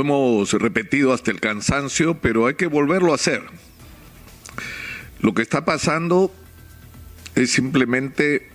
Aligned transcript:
Hemos 0.00 0.52
repetido 0.52 1.12
hasta 1.12 1.30
el 1.30 1.40
cansancio, 1.40 2.18
pero 2.20 2.46
hay 2.46 2.54
que 2.54 2.66
volverlo 2.66 3.12
a 3.12 3.16
hacer. 3.16 3.42
Lo 5.20 5.34
que 5.34 5.42
está 5.42 5.64
pasando 5.64 6.32
es 7.34 7.50
simplemente 7.50 8.48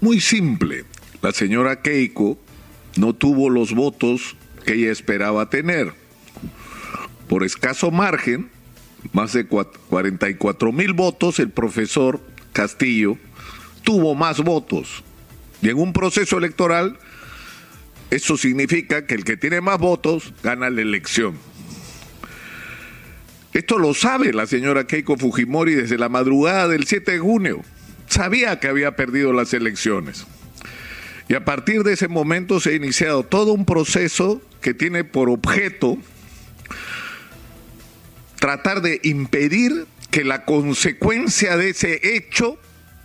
muy 0.00 0.20
simple. 0.20 0.84
La 1.22 1.32
señora 1.32 1.82
Keiko 1.82 2.38
no 2.96 3.14
tuvo 3.14 3.48
los 3.48 3.72
votos 3.74 4.36
que 4.64 4.74
ella 4.74 4.92
esperaba 4.92 5.48
tener. 5.48 5.92
Por 7.28 7.44
escaso 7.44 7.90
margen, 7.90 8.50
más 9.12 9.32
de 9.32 9.46
44 9.46 10.72
mil 10.72 10.92
votos, 10.92 11.38
el 11.38 11.50
profesor 11.50 12.20
Castillo 12.52 13.16
tuvo 13.84 14.14
más 14.14 14.40
votos. 14.40 15.02
Y 15.62 15.70
en 15.70 15.78
un 15.78 15.92
proceso 15.92 16.38
electoral, 16.38 16.98
eso 18.12 18.36
significa 18.36 19.06
que 19.06 19.14
el 19.14 19.24
que 19.24 19.38
tiene 19.38 19.62
más 19.62 19.78
votos 19.78 20.34
gana 20.42 20.68
la 20.68 20.82
elección. 20.82 21.38
Esto 23.54 23.78
lo 23.78 23.94
sabe 23.94 24.34
la 24.34 24.46
señora 24.46 24.86
Keiko 24.86 25.16
Fujimori 25.16 25.74
desde 25.74 25.96
la 25.96 26.10
madrugada 26.10 26.68
del 26.68 26.84
7 26.84 27.12
de 27.12 27.18
junio. 27.18 27.62
Sabía 28.08 28.60
que 28.60 28.68
había 28.68 28.96
perdido 28.96 29.32
las 29.32 29.54
elecciones. 29.54 30.26
Y 31.26 31.32
a 31.32 31.46
partir 31.46 31.84
de 31.84 31.94
ese 31.94 32.08
momento 32.08 32.60
se 32.60 32.72
ha 32.72 32.74
iniciado 32.74 33.22
todo 33.22 33.54
un 33.54 33.64
proceso 33.64 34.42
que 34.60 34.74
tiene 34.74 35.04
por 35.04 35.30
objeto 35.30 35.96
tratar 38.38 38.82
de 38.82 39.00
impedir 39.04 39.86
que 40.10 40.22
la 40.22 40.44
consecuencia 40.44 41.56
de 41.56 41.70
ese 41.70 42.14
hecho 42.14 42.58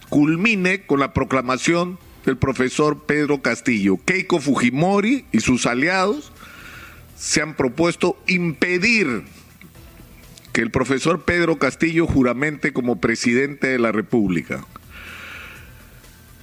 culmine 0.09 0.85
con 0.85 0.99
la 0.99 1.13
proclamación 1.13 1.97
del 2.27 2.37
profesor 2.37 3.05
Pedro 3.05 3.41
Castillo. 3.41 3.97
Keiko 4.03 4.41
Fujimori 4.41 5.25
y 5.31 5.39
sus 5.39 5.65
aliados 5.65 6.33
se 7.15 7.41
han 7.41 7.55
propuesto 7.55 8.21
impedir 8.27 9.23
que 10.51 10.59
el 10.59 10.69
profesor 10.69 11.23
Pedro 11.23 11.57
Castillo 11.57 12.05
juramente 12.05 12.73
como 12.73 12.99
presidente 12.99 13.67
de 13.67 13.79
la 13.79 13.93
República. 13.93 14.65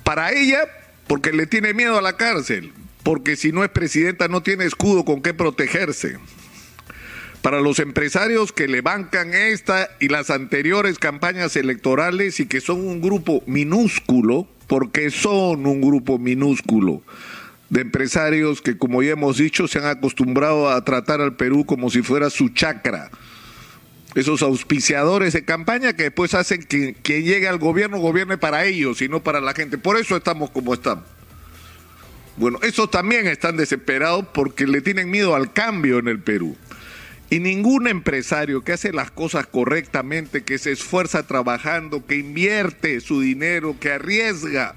Para 0.04 0.32
ella, 0.32 0.66
porque 1.06 1.32
le 1.32 1.46
tiene 1.46 1.74
miedo 1.74 1.98
a 1.98 2.02
la 2.02 2.16
cárcel, 2.16 2.72
porque 3.02 3.36
si 3.36 3.52
no 3.52 3.62
es 3.62 3.68
presidenta 3.68 4.26
no 4.26 4.42
tiene 4.42 4.64
escudo 4.64 5.04
con 5.04 5.20
qué 5.20 5.34
protegerse. 5.34 6.16
Para 7.42 7.60
los 7.60 7.78
empresarios 7.78 8.52
que 8.52 8.68
le 8.68 8.80
bancan 8.80 9.34
esta 9.34 9.90
y 10.00 10.08
las 10.08 10.30
anteriores 10.30 10.98
campañas 10.98 11.56
electorales 11.56 12.40
y 12.40 12.46
que 12.46 12.62
son 12.62 12.80
un 12.80 13.02
grupo 13.02 13.42
minúsculo, 13.46 14.48
porque 14.66 15.10
son 15.10 15.66
un 15.66 15.80
grupo 15.80 16.18
minúsculo 16.18 17.02
de 17.70 17.80
empresarios 17.80 18.62
que, 18.62 18.78
como 18.78 19.02
ya 19.02 19.12
hemos 19.12 19.38
dicho, 19.38 19.66
se 19.66 19.78
han 19.78 19.86
acostumbrado 19.86 20.70
a 20.70 20.84
tratar 20.84 21.20
al 21.20 21.34
Perú 21.34 21.64
como 21.64 21.90
si 21.90 22.02
fuera 22.02 22.30
su 22.30 22.50
chacra. 22.50 23.10
Esos 24.14 24.42
auspiciadores 24.42 25.32
de 25.32 25.44
campaña 25.44 25.94
que 25.94 26.04
después 26.04 26.34
hacen 26.34 26.62
que 26.62 26.94
quien 26.94 27.24
llegue 27.24 27.48
al 27.48 27.58
gobierno 27.58 27.98
gobierne 27.98 28.38
para 28.38 28.64
ellos 28.64 29.02
y 29.02 29.08
no 29.08 29.22
para 29.22 29.40
la 29.40 29.54
gente. 29.54 29.76
Por 29.76 29.96
eso 29.96 30.16
estamos 30.16 30.50
como 30.50 30.72
estamos. 30.72 31.04
Bueno, 32.36 32.58
esos 32.62 32.90
también 32.90 33.26
están 33.26 33.56
desesperados 33.56 34.24
porque 34.32 34.66
le 34.66 34.80
tienen 34.80 35.10
miedo 35.10 35.34
al 35.34 35.52
cambio 35.52 35.98
en 35.98 36.08
el 36.08 36.20
Perú. 36.20 36.56
Y 37.34 37.40
ningún 37.40 37.88
empresario 37.88 38.62
que 38.62 38.74
hace 38.74 38.92
las 38.92 39.10
cosas 39.10 39.44
correctamente, 39.48 40.44
que 40.44 40.56
se 40.56 40.70
esfuerza 40.70 41.26
trabajando, 41.26 42.06
que 42.06 42.14
invierte 42.14 43.00
su 43.00 43.20
dinero, 43.20 43.76
que 43.80 43.90
arriesga 43.90 44.76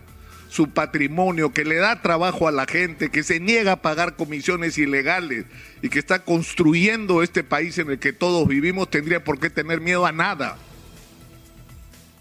su 0.50 0.72
patrimonio, 0.72 1.54
que 1.54 1.66
le 1.66 1.76
da 1.76 2.02
trabajo 2.02 2.48
a 2.48 2.52
la 2.52 2.66
gente, 2.66 3.12
que 3.12 3.22
se 3.22 3.40
niega 3.40 3.74
a 3.74 3.82
pagar 3.84 4.16
comisiones 4.16 4.80
ilegales 4.80 5.46
y 5.84 5.90
que 5.90 6.00
está 6.00 6.26
construyendo 6.26 7.22
este 7.22 7.44
país 7.44 7.78
en 7.78 7.92
el 7.92 8.00
que 8.00 8.12
todos 8.12 8.48
vivimos, 8.48 8.90
tendría 8.90 9.24
por 9.24 9.40
qué 9.40 9.52
tener 9.52 9.80
miedo 9.80 10.08
a 10.08 10.12
nada. 10.12 10.58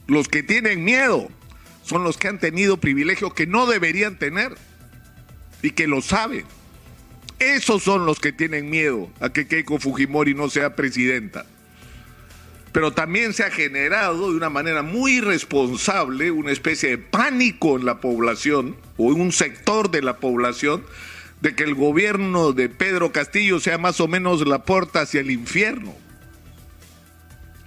Los 0.06 0.28
que 0.28 0.42
tienen 0.42 0.84
miedo 0.84 1.30
son 1.82 2.04
los 2.04 2.18
que 2.18 2.28
han 2.28 2.40
tenido 2.40 2.76
privilegios 2.76 3.32
que 3.32 3.46
no 3.46 3.64
deberían 3.64 4.18
tener 4.18 4.54
y 5.62 5.70
que 5.70 5.86
lo 5.86 6.02
saben. 6.02 6.44
Esos 7.38 7.82
son 7.82 8.06
los 8.06 8.18
que 8.18 8.32
tienen 8.32 8.70
miedo 8.70 9.10
a 9.20 9.30
que 9.30 9.46
Keiko 9.46 9.78
Fujimori 9.78 10.34
no 10.34 10.48
sea 10.48 10.74
presidenta. 10.74 11.44
Pero 12.72 12.92
también 12.92 13.32
se 13.32 13.44
ha 13.44 13.50
generado 13.50 14.30
de 14.30 14.36
una 14.36 14.50
manera 14.50 14.82
muy 14.82 15.18
irresponsable 15.18 16.30
una 16.30 16.52
especie 16.52 16.90
de 16.90 16.98
pánico 16.98 17.76
en 17.76 17.84
la 17.84 18.00
población 18.00 18.76
o 18.96 19.12
en 19.12 19.20
un 19.20 19.32
sector 19.32 19.90
de 19.90 20.02
la 20.02 20.16
población 20.18 20.84
de 21.40 21.54
que 21.54 21.64
el 21.64 21.74
gobierno 21.74 22.52
de 22.52 22.68
Pedro 22.68 23.12
Castillo 23.12 23.60
sea 23.60 23.78
más 23.78 24.00
o 24.00 24.08
menos 24.08 24.46
la 24.46 24.64
puerta 24.64 25.02
hacia 25.02 25.20
el 25.20 25.30
infierno 25.30 25.94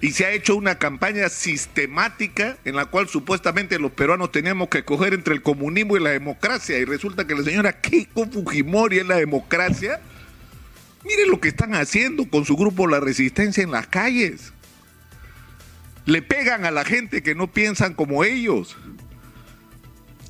y 0.01 0.11
se 0.11 0.25
ha 0.25 0.31
hecho 0.31 0.55
una 0.55 0.77
campaña 0.77 1.27
sistemática 1.29 2.57
en 2.63 2.75
la 2.75 2.85
cual 2.85 3.09
supuestamente 3.09 3.79
los 3.79 3.91
peruanos 3.91 4.31
teníamos 4.31 4.69
que 4.69 4.79
escoger 4.79 5.13
entre 5.13 5.33
el 5.33 5.41
comunismo 5.41 5.97
y 5.97 5.99
la 5.99 6.11
democracia 6.11 6.77
y 6.77 6.85
resulta 6.85 7.27
que 7.27 7.35
la 7.35 7.43
señora 7.43 7.81
Keiko 7.81 8.25
Fujimori 8.25 8.99
es 8.99 9.07
la 9.07 9.17
democracia. 9.17 9.99
Miren 11.03 11.29
lo 11.29 11.41
que 11.41 11.49
están 11.49 11.73
haciendo 11.75 12.29
con 12.29 12.45
su 12.45 12.55
grupo 12.55 12.87
La 12.87 12.99
Resistencia 12.99 13.61
en 13.61 13.71
las 13.71 13.87
calles. 13.87 14.53
Le 16.05 16.21
pegan 16.21 16.65
a 16.65 16.71
la 16.71 16.85
gente 16.85 17.21
que 17.21 17.35
no 17.35 17.51
piensan 17.51 17.93
como 17.93 18.23
ellos. 18.23 18.77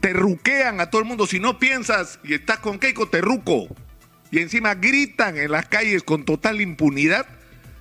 Terruquean 0.01 0.79
a 0.79 0.89
todo 0.89 1.01
el 1.01 1.07
mundo. 1.07 1.27
Si 1.27 1.39
no 1.39 1.59
piensas 1.59 2.19
y 2.23 2.33
estás 2.33 2.59
con 2.59 2.79
Keiko, 2.79 3.07
terruco. 3.07 3.67
Y 4.31 4.39
encima 4.39 4.75
gritan 4.75 5.37
en 5.37 5.51
las 5.51 5.67
calles 5.67 6.03
con 6.03 6.25
total 6.25 6.61
impunidad 6.61 7.38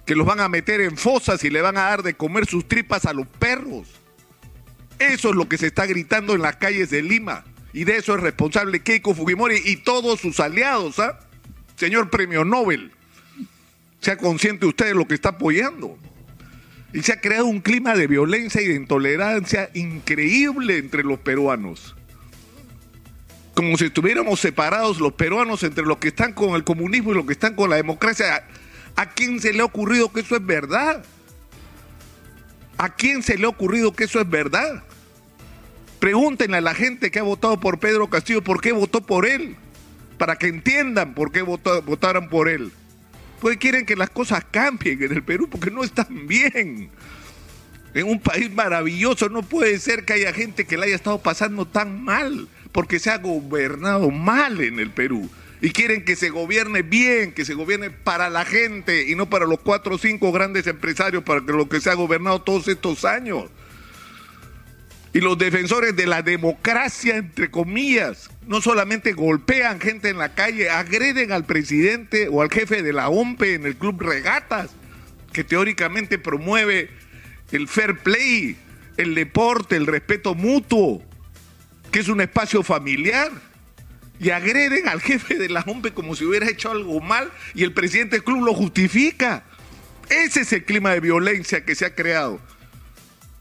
que 0.09 0.17
los 0.17 0.27
van 0.27 0.41
a 0.41 0.49
meter 0.49 0.81
en 0.81 0.97
fosas 0.97 1.45
y 1.45 1.51
le 1.51 1.61
van 1.61 1.77
a 1.77 1.83
dar 1.83 2.03
de 2.03 2.15
comer 2.15 2.47
sus 2.47 2.67
tripas 2.67 3.05
a 3.05 3.13
los 3.13 3.27
perros. 3.27 3.89
Eso 4.99 5.29
es 5.29 5.37
lo 5.37 5.51
que 5.51 5.59
se 5.59 5.67
está 5.67 5.85
gritando 5.85 6.35
en 6.35 6.41
las 6.41 6.57
calles 6.57 6.89
de 6.89 7.03
Lima. 7.03 7.45
Y 7.75 7.85
de 7.85 7.99
eso 7.99 8.15
es 8.15 8.23
responsable 8.23 8.81
Keiko 8.81 9.15
Fujimori 9.15 9.61
y 9.67 9.77
todos 9.77 10.19
sus 10.19 10.41
aliados, 10.41 10.99
¿ah? 10.99 11.21
Señor 11.77 12.09
Premio 12.09 12.43
Nobel. 12.47 12.91
Sea 14.01 14.17
consciente 14.17 14.65
usted 14.65 14.87
de 14.87 14.95
lo 14.95 15.07
que 15.07 15.15
está 15.15 15.29
apoyando. 15.29 15.99
Y 16.95 17.03
se 17.03 17.13
ha 17.13 17.21
creado 17.21 17.45
un 17.45 17.61
clima 17.61 17.95
de 17.95 18.07
violencia 18.07 18.63
y 18.63 18.67
de 18.67 18.77
intolerancia 18.77 19.69
increíble 19.75 20.79
entre 20.79 21.03
los 21.03 21.19
peruanos. 21.19 21.95
Como 23.53 23.77
si 23.77 23.85
estuviéramos 23.85 24.41
separados 24.41 25.01
los 25.01 25.13
peruanos 25.13 25.65
entre 25.65 25.85
los 25.85 25.99
que 25.99 26.09
están 26.09 26.33
con 26.33 26.55
el 26.55 26.65
comunismo 26.65 27.13
y 27.13 27.15
los 27.15 27.27
que 27.27 27.35
están 27.35 27.55
con 27.55 27.69
la 27.69 27.77
democracia. 27.77 28.47
¿A 28.99 29.07
quién 29.07 29.39
se 29.39 29.53
le 29.53 29.61
ha 29.61 29.65
ocurrido 29.65 30.11
que 30.13 30.23
eso 30.23 30.35
es 30.35 30.45
verdad? 30.45 31.05
¿A 32.79 32.97
quién 32.97 33.23
se 33.23 33.39
le 33.39 33.45
ha 33.45 33.49
ocurrido 33.49 33.93
que 33.93 34.03
eso 34.03 34.21
es 34.21 34.29
verdad? 34.29 34.83
Pregúntenle 36.01 36.57
a 36.57 36.61
la 36.61 36.75
gente 36.75 37.13
que 37.13 37.21
ha 37.21 37.23
votado 37.23 37.61
por 37.61 37.79
Pedro 37.79 38.11
Castillo 38.11 38.43
por 38.43 38.61
qué 38.61 38.73
votó 38.73 39.01
por 39.01 39.25
él, 39.25 39.55
para 40.19 40.35
que 40.35 40.49
entiendan 40.49 41.15
por 41.15 41.31
qué 41.31 41.43
votaron 41.43 42.29
por 42.29 42.49
él. 42.49 42.73
Pues 43.41 43.57
quieren 43.59 43.87
que 43.87 43.95
las 43.95 44.11
cosas 44.11 44.45
cambien 44.51 45.01
en 45.01 45.13
el 45.13 45.23
Perú 45.23 45.49
porque 45.49 45.71
no 45.71 45.85
están 45.85 46.27
bien. 46.27 46.91
En 47.95 48.05
un 48.05 48.19
país 48.19 48.53
maravilloso 48.53 49.29
no 49.29 49.45
puede 49.45 49.79
ser 49.79 50.05
que 50.07 50.15
haya 50.15 50.33
gente 50.33 50.67
que 50.67 50.77
le 50.77 50.87
haya 50.87 50.97
estado 50.97 51.23
pasando 51.23 51.69
tan 51.69 52.03
mal 52.03 52.49
porque 52.73 52.99
se 52.99 53.11
ha 53.11 53.19
gobernado 53.19 54.11
mal 54.11 54.61
en 54.61 54.81
el 54.81 54.91
Perú 54.91 55.31
y 55.61 55.71
quieren 55.71 56.05
que 56.05 56.15
se 56.15 56.31
gobierne 56.31 56.83
bien, 56.83 57.33
que 57.33 57.45
se 57.45 57.55
gobierne 57.55 57.91
para 57.91 58.31
la 58.31 58.45
gente 58.45 59.09
y 59.09 59.15
no 59.15 59.29
para 59.29 59.47
los 59.47 59.59
cuatro 59.61 59.97
o 59.97 59.99
cinco 59.99 60.31
grandes 60.31 60.67
empresarios, 60.67 61.25
para 61.25 61.41
que 61.41 61.53
lo 61.53 61.69
que 61.69 61.81
se 61.81 61.91
ha 61.91 61.95
gobernado 61.95 62.43
todos 62.43 62.69
estos 62.69 63.05
años. 63.05 63.45
Y 65.13 65.21
los 65.21 65.37
defensores 65.37 65.97
de 65.97 66.07
la 66.07 66.23
democracia, 66.23 67.17
entre 67.17 67.51
comillas, 67.51 68.31
no 68.47 68.61
solamente 68.61 69.15
golpean 69.15 69.81
gente 69.81 70.11
en 70.11 70.19
la 70.19 70.35
calle, 70.35 70.71
agreden 70.71 71.33
al 71.33 71.45
presidente 71.45 72.29
o 72.31 72.43
al 72.43 72.51
jefe 72.51 72.83
de 72.83 72.93
la 72.93 73.09
OMPE 73.09 73.55
en 73.55 73.67
el 73.67 73.77
Club 73.77 74.01
Regatas, 74.01 74.71
que 75.33 75.45
teóricamente 75.45 76.19
promueve 76.19 76.91
el 77.51 77.67
fair 77.67 77.99
play, 77.99 78.57
el 78.97 79.15
deporte, 79.15 79.77
el 79.77 79.87
respeto 79.87 80.35
mutuo, 80.35 81.03
que 81.91 82.01
es 82.01 82.09
un 82.09 82.21
espacio 82.21 82.63
familiar 82.63 83.48
y 84.21 84.31
agreden 84.31 84.89
al 84.89 85.01
jefe 85.01 85.35
de 85.35 85.49
la 85.49 85.61
OMPE 85.61 85.93
como 85.93 86.17
si 86.17 86.25
hubiera 86.25 86.49
hecho 86.49 86.71
algo 86.71 87.01
mal 87.01 87.31
y 87.55 87.65
el 87.65 87.73
presidente 87.73 88.17
del 88.17 88.25
club 88.25 88.45
lo 88.45 88.55
justifica. 88.55 89.45
Ese 90.09 90.41
es 90.41 90.53
el 90.53 90.65
clima 90.65 90.91
de 90.91 91.01
violencia 91.01 91.65
que 91.65 91.75
se 91.75 91.87
ha 91.87 91.95
creado. 91.95 92.41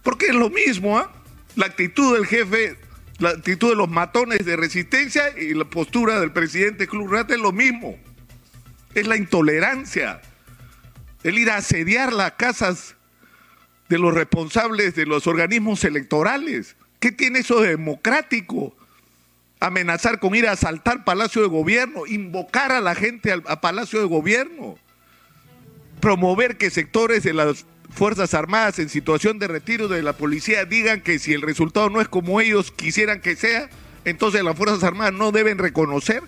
Porque 0.04 0.28
es 0.28 0.36
lo 0.36 0.50
mismo, 0.50 0.98
¿ah? 0.98 1.12
La 1.56 1.66
actitud 1.66 2.14
del 2.16 2.26
jefe, 2.26 2.78
la 3.20 3.30
actitud 3.30 3.70
de 3.70 3.76
los 3.76 3.90
matones 3.90 4.46
de 4.46 4.56
resistencia 4.56 5.38
y 5.38 5.54
la 5.54 5.66
postura 5.66 6.20
del 6.20 6.32
presidente 6.32 6.88
Club 6.88 7.12
Rata 7.12 7.34
es 7.34 7.42
lo 7.42 7.52
mismo. 7.52 7.98
Es 8.94 9.08
la 9.08 9.18
intolerancia. 9.18 10.22
El 11.24 11.40
ir 11.40 11.50
a 11.50 11.58
asediar 11.58 12.14
las 12.14 12.34
casas 12.34 12.96
de 13.90 13.98
los 13.98 14.14
responsables 14.14 14.96
de 14.96 15.06
los 15.06 15.26
organismos 15.26 15.84
electorales. 15.84 16.76
¿Qué 17.00 17.12
tiene 17.12 17.40
eso 17.40 17.62
de 17.62 17.70
democrático? 17.70 18.76
Amenazar 19.59 20.19
con 20.19 20.36
ir 20.36 20.48
a 20.48 20.51
asaltar 20.51 21.04
Palacio 21.04 21.42
de 21.42 21.48
Gobierno, 21.48 22.06
invocar 22.06 22.71
a 22.71 22.81
la 22.81 22.95
gente 22.95 23.31
a 23.31 23.62
Palacio 23.62 24.00
de 24.00 24.06
Gobierno. 24.06 24.77
promover 26.00 26.57
que 26.57 26.69
sectores 26.69 27.24
de 27.24 27.33
las 27.33 27.65
Fuerzas 27.89 28.36
Armadas 28.36 28.77
en 28.77 28.89
situación 28.89 29.39
de 29.39 29.48
retiro 29.48 29.88
de 29.88 30.04
la 30.04 30.13
policía 30.13 30.63
digan 30.65 31.01
que 31.01 31.18
si 31.18 31.33
el 31.33 31.42
resultado 31.42 31.89
no 31.89 32.01
es 32.01 32.07
como 32.07 32.39
ellos 32.39 32.71
quisieran 32.71 33.19
que 33.19 33.36
sea, 33.36 33.69
entonces 34.06 34.44
las 34.44 34.56
Fuerzas 34.56 34.83
Armadas 34.83 35.13
no 35.13 35.31
deben 35.31 35.57
reconocer 35.57 36.21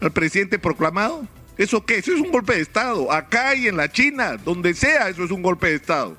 al 0.00 0.10
presidente 0.10 0.58
proclamado. 0.58 1.28
¿Eso 1.56 1.84
qué? 1.84 1.98
Eso 1.98 2.12
es 2.12 2.20
un 2.20 2.32
golpe 2.32 2.54
de 2.54 2.62
Estado. 2.62 3.12
Acá 3.12 3.54
y 3.54 3.68
en 3.68 3.76
la 3.76 3.92
China, 3.92 4.36
donde 4.38 4.74
sea, 4.74 5.08
eso 5.08 5.22
es 5.22 5.30
un 5.30 5.42
golpe 5.42 5.68
de 5.68 5.74
Estado. 5.74 6.16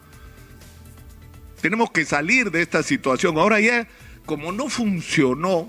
Tenemos 1.61 1.91
que 1.91 2.05
salir 2.05 2.51
de 2.51 2.61
esta 2.61 2.83
situación. 2.83 3.37
Ahora 3.37 3.59
ya, 3.59 3.87
como 4.25 4.51
no 4.51 4.69
funcionó 4.69 5.67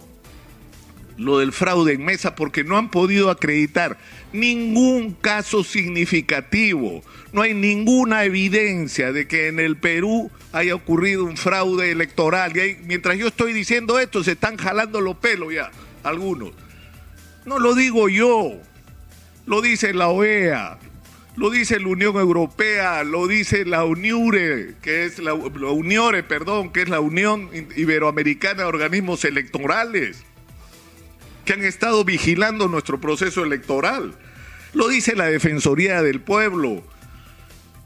lo 1.16 1.38
del 1.38 1.52
fraude 1.52 1.94
en 1.94 2.04
mesa 2.04 2.34
porque 2.34 2.64
no 2.64 2.76
han 2.76 2.90
podido 2.90 3.30
acreditar 3.30 3.98
ningún 4.32 5.12
caso 5.12 5.64
significativo, 5.64 7.02
no 7.32 7.42
hay 7.42 7.54
ninguna 7.54 8.24
evidencia 8.24 9.12
de 9.12 9.26
que 9.26 9.48
en 9.48 9.60
el 9.60 9.76
Perú 9.76 10.30
haya 10.52 10.74
ocurrido 10.74 11.24
un 11.24 11.36
fraude 11.36 11.90
electoral. 11.90 12.56
Y 12.56 12.78
mientras 12.84 13.18
yo 13.18 13.28
estoy 13.28 13.52
diciendo 13.52 13.98
esto, 13.98 14.24
se 14.24 14.32
están 14.32 14.56
jalando 14.56 15.00
los 15.00 15.16
pelos 15.16 15.52
ya, 15.52 15.70
algunos. 16.02 16.52
No 17.44 17.58
lo 17.58 17.74
digo 17.74 18.08
yo, 18.08 18.52
lo 19.46 19.60
dice 19.60 19.92
la 19.92 20.08
OEA, 20.08 20.78
lo 21.36 21.50
dice 21.50 21.80
la 21.80 21.88
Unión 21.88 22.16
Europea, 22.16 23.02
lo 23.04 23.26
dice 23.26 23.64
la 23.64 23.84
UNIURE, 23.84 24.74
que 24.80 25.04
es 25.04 25.18
la, 25.18 25.32
la 25.32 25.70
UNIORE, 25.70 26.22
perdón, 26.22 26.72
que 26.72 26.82
es 26.82 26.88
la 26.88 27.00
Unión 27.00 27.50
Iberoamericana 27.76 28.62
de 28.62 28.68
Organismos 28.68 29.24
Electorales 29.24 30.24
que 31.44 31.52
han 31.52 31.64
estado 31.64 32.04
vigilando 32.04 32.68
nuestro 32.68 33.00
proceso 33.00 33.44
electoral. 33.44 34.14
Lo 34.74 34.88
dice 34.88 35.16
la 35.16 35.26
Defensoría 35.26 36.02
del 36.02 36.20
Pueblo 36.20 36.82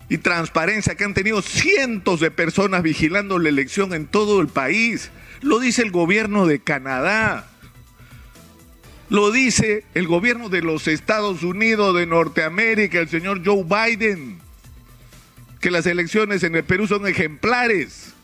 y 0.08 0.18
Transparencia, 0.18 0.94
que 0.94 1.04
han 1.04 1.14
tenido 1.14 1.42
cientos 1.42 2.20
de 2.20 2.30
personas 2.30 2.82
vigilando 2.82 3.38
la 3.38 3.48
elección 3.48 3.92
en 3.92 4.06
todo 4.06 4.40
el 4.40 4.48
país. 4.48 5.10
Lo 5.40 5.58
dice 5.58 5.82
el 5.82 5.90
gobierno 5.90 6.46
de 6.46 6.60
Canadá. 6.60 7.48
Lo 9.08 9.30
dice 9.30 9.84
el 9.94 10.08
gobierno 10.08 10.48
de 10.48 10.62
los 10.62 10.88
Estados 10.88 11.42
Unidos 11.42 11.94
de 11.96 12.06
Norteamérica, 12.06 12.98
el 12.98 13.08
señor 13.08 13.42
Joe 13.44 13.64
Biden, 13.64 14.38
que 15.60 15.70
las 15.70 15.86
elecciones 15.86 16.42
en 16.42 16.56
el 16.56 16.64
Perú 16.64 16.88
son 16.88 17.06
ejemplares. 17.06 18.15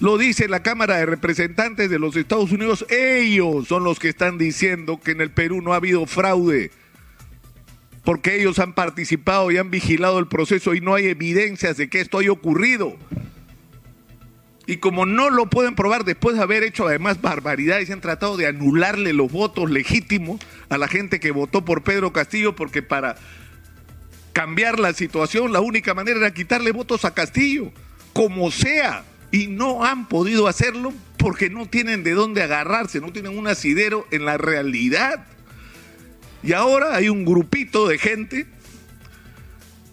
Lo 0.00 0.16
dice 0.16 0.48
la 0.48 0.62
Cámara 0.62 0.96
de 0.96 1.04
Representantes 1.04 1.90
de 1.90 1.98
los 1.98 2.16
Estados 2.16 2.50
Unidos. 2.52 2.86
Ellos 2.88 3.68
son 3.68 3.84
los 3.84 3.98
que 3.98 4.08
están 4.08 4.38
diciendo 4.38 4.98
que 4.98 5.10
en 5.10 5.20
el 5.20 5.30
Perú 5.30 5.60
no 5.60 5.74
ha 5.74 5.76
habido 5.76 6.06
fraude. 6.06 6.70
Porque 8.02 8.40
ellos 8.40 8.58
han 8.58 8.72
participado 8.72 9.50
y 9.50 9.58
han 9.58 9.70
vigilado 9.70 10.18
el 10.18 10.26
proceso 10.26 10.74
y 10.74 10.80
no 10.80 10.94
hay 10.94 11.08
evidencias 11.08 11.76
de 11.76 11.90
que 11.90 12.00
esto 12.00 12.18
haya 12.18 12.32
ocurrido. 12.32 12.96
Y 14.66 14.78
como 14.78 15.04
no 15.04 15.28
lo 15.28 15.50
pueden 15.50 15.74
probar 15.74 16.04
después 16.04 16.34
de 16.34 16.42
haber 16.42 16.62
hecho 16.62 16.86
además 16.86 17.20
barbaridades 17.20 17.90
han 17.90 18.00
tratado 18.00 18.38
de 18.38 18.46
anularle 18.46 19.12
los 19.12 19.30
votos 19.30 19.70
legítimos 19.70 20.40
a 20.70 20.78
la 20.78 20.88
gente 20.88 21.20
que 21.20 21.30
votó 21.30 21.64
por 21.64 21.82
Pedro 21.82 22.12
Castillo 22.12 22.56
porque 22.56 22.82
para 22.82 23.16
cambiar 24.32 24.78
la 24.78 24.94
situación 24.94 25.52
la 25.52 25.60
única 25.60 25.92
manera 25.92 26.18
era 26.18 26.32
quitarle 26.32 26.72
votos 26.72 27.04
a 27.04 27.12
Castillo, 27.12 27.72
como 28.12 28.50
sea 28.50 29.04
y 29.30 29.46
no 29.46 29.84
han 29.84 30.08
podido 30.08 30.48
hacerlo 30.48 30.92
porque 31.16 31.50
no 31.50 31.66
tienen 31.66 32.02
de 32.02 32.12
dónde 32.12 32.42
agarrarse, 32.42 33.00
no 33.00 33.12
tienen 33.12 33.36
un 33.36 33.46
asidero 33.46 34.06
en 34.10 34.24
la 34.24 34.38
realidad. 34.38 35.26
Y 36.42 36.52
ahora 36.52 36.96
hay 36.96 37.08
un 37.08 37.24
grupito 37.24 37.86
de 37.86 37.98
gente 37.98 38.46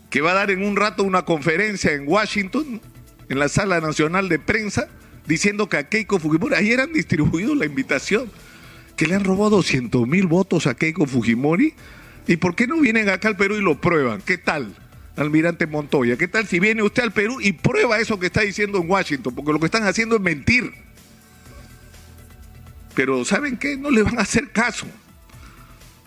que 0.09 0.21
va 0.21 0.31
a 0.31 0.35
dar 0.35 0.51
en 0.51 0.63
un 0.63 0.75
rato 0.75 1.03
una 1.03 1.25
conferencia 1.25 1.91
en 1.91 2.07
Washington, 2.07 2.81
en 3.29 3.39
la 3.39 3.49
Sala 3.49 3.81
Nacional 3.81 4.29
de 4.29 4.39
Prensa, 4.39 4.87
diciendo 5.27 5.67
que 5.67 5.77
a 5.77 5.89
Keiko 5.89 6.19
Fujimori, 6.19 6.55
ayer 6.55 6.79
han 6.79 6.93
distribuido 6.93 7.53
la 7.53 7.65
invitación, 7.65 8.31
que 8.95 9.05
le 9.05 9.15
han 9.15 9.25
robado 9.25 9.57
200 9.57 10.07
mil 10.07 10.27
votos 10.27 10.65
a 10.65 10.75
Keiko 10.75 11.05
Fujimori. 11.05 11.73
¿Y 12.25 12.37
por 12.37 12.55
qué 12.55 12.67
no 12.67 12.79
vienen 12.79 13.09
acá 13.09 13.27
al 13.27 13.37
Perú 13.37 13.55
y 13.55 13.61
lo 13.61 13.79
prueban? 13.79 14.21
¿Qué 14.21 14.37
tal? 14.37 14.73
Almirante 15.17 15.67
Montoya. 15.67 16.15
¿Qué 16.15 16.27
tal 16.27 16.47
si 16.47 16.59
viene 16.59 16.83
usted 16.83 17.03
al 17.03 17.11
Perú 17.11 17.39
y 17.41 17.53
prueba 17.53 17.99
eso 17.99 18.19
que 18.19 18.27
está 18.27 18.41
diciendo 18.41 18.77
en 18.77 18.89
Washington? 18.89 19.33
Porque 19.35 19.51
lo 19.51 19.59
que 19.59 19.65
están 19.65 19.85
haciendo 19.85 20.15
es 20.15 20.21
mentir. 20.21 20.71
Pero 22.95 23.25
¿saben 23.25 23.57
qué? 23.57 23.77
No 23.77 23.91
le 23.91 24.03
van 24.03 24.19
a 24.19 24.21
hacer 24.21 24.51
caso. 24.51 24.87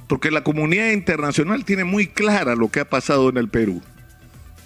Porque 0.08 0.30
la 0.30 0.42
comunidad 0.42 0.90
internacional 0.90 1.64
tiene 1.64 1.84
muy 1.84 2.06
clara 2.06 2.54
lo 2.54 2.70
que 2.70 2.80
ha 2.80 2.88
pasado 2.88 3.28
en 3.28 3.36
el 3.36 3.48
Perú. 3.48 3.82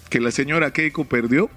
Que 0.09 0.19
la 0.19 0.31
señora 0.31 0.71
Keiko 0.71 1.05
perdió, 1.05 1.49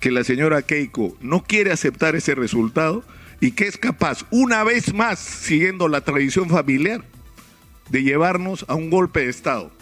que 0.00 0.10
la 0.10 0.24
señora 0.24 0.62
Keiko 0.62 1.16
no 1.20 1.44
quiere 1.44 1.72
aceptar 1.72 2.16
ese 2.16 2.34
resultado 2.34 3.04
y 3.40 3.52
que 3.52 3.66
es 3.66 3.76
capaz, 3.76 4.24
una 4.30 4.64
vez 4.64 4.94
más, 4.94 5.18
siguiendo 5.18 5.88
la 5.88 6.00
tradición 6.00 6.48
familiar, 6.48 7.04
de 7.90 8.02
llevarnos 8.02 8.64
a 8.68 8.74
un 8.74 8.90
golpe 8.90 9.20
de 9.20 9.30
Estado 9.30 9.72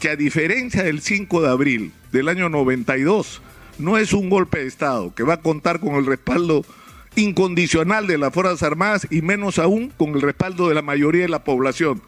que 0.00 0.08
a 0.08 0.16
diferencia 0.16 0.82
del 0.82 1.02
5 1.02 1.42
de 1.42 1.48
abril 1.48 1.92
del 2.10 2.28
año 2.28 2.48
92, 2.48 3.42
no 3.78 3.98
es 3.98 4.14
un 4.14 4.30
golpe 4.30 4.60
de 4.60 4.66
Estado, 4.66 5.14
que 5.14 5.22
va 5.22 5.34
a 5.34 5.40
contar 5.42 5.78
con 5.78 5.94
el 5.94 6.06
respaldo 6.06 6.64
incondicional 7.16 8.06
de 8.06 8.16
las 8.16 8.32
Fuerzas 8.32 8.62
Armadas 8.62 9.06
y 9.10 9.20
menos 9.20 9.58
aún 9.58 9.90
con 9.90 10.14
el 10.14 10.22
respaldo 10.22 10.68
de 10.68 10.74
la 10.74 10.82
mayoría 10.82 11.22
de 11.22 11.28
la 11.28 11.44
población. 11.44 12.02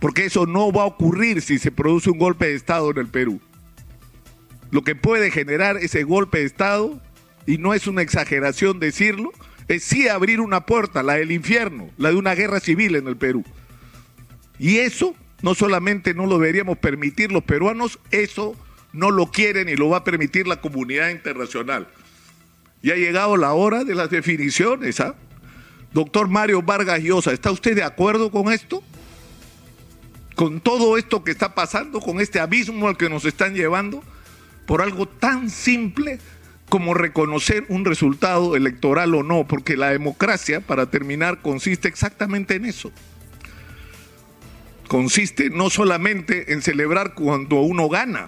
Porque 0.00 0.24
eso 0.24 0.46
no 0.46 0.72
va 0.72 0.82
a 0.82 0.86
ocurrir 0.86 1.40
si 1.40 1.58
se 1.58 1.70
produce 1.70 2.10
un 2.10 2.18
golpe 2.18 2.46
de 2.48 2.54
Estado 2.54 2.90
en 2.90 2.98
el 2.98 3.06
Perú. 3.06 3.40
Lo 4.70 4.82
que 4.82 4.96
puede 4.96 5.30
generar 5.30 5.76
ese 5.76 6.02
golpe 6.02 6.38
de 6.38 6.44
Estado, 6.44 7.00
y 7.46 7.58
no 7.58 7.74
es 7.74 7.86
una 7.86 8.02
exageración 8.02 8.80
decirlo, 8.80 9.30
es 9.68 9.84
sí 9.84 10.08
abrir 10.08 10.40
una 10.40 10.66
puerta, 10.66 11.04
la 11.04 11.14
del 11.14 11.30
infierno, 11.30 11.90
la 11.96 12.10
de 12.10 12.16
una 12.16 12.34
guerra 12.34 12.58
civil 12.58 12.96
en 12.96 13.06
el 13.06 13.16
Perú. 13.16 13.44
Y 14.58 14.78
eso 14.78 15.14
no 15.42 15.54
solamente 15.54 16.14
no 16.14 16.26
lo 16.26 16.38
deberíamos 16.38 16.78
permitir 16.78 17.30
los 17.30 17.44
peruanos, 17.44 17.98
eso 18.10 18.56
no 18.92 19.10
lo 19.10 19.30
quieren 19.30 19.68
y 19.68 19.76
lo 19.76 19.88
va 19.88 19.98
a 19.98 20.04
permitir 20.04 20.48
la 20.48 20.60
comunidad 20.60 21.10
internacional. 21.10 21.88
Y 22.82 22.90
ha 22.90 22.96
llegado 22.96 23.36
la 23.36 23.52
hora 23.52 23.84
de 23.84 23.94
las 23.94 24.10
definiciones. 24.10 25.00
¿ah? 25.00 25.14
Doctor 25.92 26.28
Mario 26.28 26.62
Vargas 26.62 27.00
Llosa, 27.00 27.32
¿está 27.32 27.50
usted 27.50 27.76
de 27.76 27.84
acuerdo 27.84 28.30
con 28.30 28.52
esto? 28.52 28.82
Con 30.34 30.60
todo 30.60 30.96
esto 30.96 31.24
que 31.24 31.32
está 31.32 31.54
pasando, 31.54 32.00
con 32.00 32.20
este 32.20 32.40
abismo 32.40 32.88
al 32.88 32.96
que 32.96 33.08
nos 33.08 33.24
están 33.24 33.54
llevando, 33.54 34.02
por 34.66 34.82
algo 34.82 35.06
tan 35.06 35.50
simple 35.50 36.18
como 36.68 36.94
reconocer 36.94 37.64
un 37.68 37.84
resultado 37.84 38.54
electoral 38.54 39.14
o 39.14 39.22
no, 39.22 39.46
porque 39.46 39.76
la 39.76 39.90
democracia, 39.90 40.60
para 40.60 40.90
terminar, 40.90 41.40
consiste 41.40 41.88
exactamente 41.88 42.56
en 42.56 42.66
eso 42.66 42.92
consiste 44.88 45.50
no 45.50 45.70
solamente 45.70 46.52
en 46.52 46.62
celebrar 46.62 47.14
cuando 47.14 47.60
uno 47.60 47.88
gana, 47.88 48.26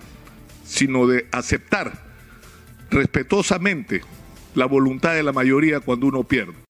sino 0.64 1.06
de 1.06 1.26
aceptar 1.32 1.92
respetuosamente 2.90 4.02
la 4.54 4.66
voluntad 4.66 5.14
de 5.14 5.22
la 5.22 5.32
mayoría 5.32 5.80
cuando 5.80 6.06
uno 6.06 6.22
pierde. 6.22 6.52